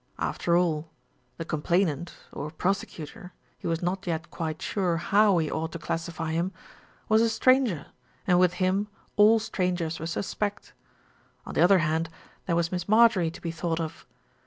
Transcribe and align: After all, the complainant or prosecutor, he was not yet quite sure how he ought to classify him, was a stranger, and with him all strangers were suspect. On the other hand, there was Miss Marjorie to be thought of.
After 0.17 0.57
all, 0.57 0.89
the 1.37 1.45
complainant 1.45 2.15
or 2.31 2.49
prosecutor, 2.49 3.33
he 3.59 3.67
was 3.67 3.83
not 3.83 4.07
yet 4.07 4.31
quite 4.31 4.59
sure 4.59 4.97
how 4.97 5.37
he 5.37 5.51
ought 5.51 5.71
to 5.73 5.77
classify 5.77 6.31
him, 6.31 6.51
was 7.07 7.21
a 7.21 7.29
stranger, 7.29 7.85
and 8.25 8.39
with 8.39 8.53
him 8.53 8.87
all 9.15 9.37
strangers 9.37 9.99
were 9.99 10.07
suspect. 10.07 10.73
On 11.45 11.53
the 11.53 11.61
other 11.61 11.77
hand, 11.85 12.09
there 12.47 12.55
was 12.55 12.71
Miss 12.71 12.89
Marjorie 12.89 13.29
to 13.29 13.41
be 13.41 13.51
thought 13.51 13.79
of. 13.79 14.07